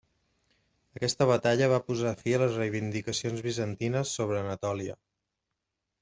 Aquesta 0.99 1.25
batalla 1.31 1.67
va 1.73 1.77
posar 1.89 2.13
fi 2.21 2.33
a 2.37 2.39
les 2.43 2.57
reivindicacions 2.61 3.43
bizantines 3.49 4.15
sobre 4.21 4.39
Anatòlia. 4.41 4.97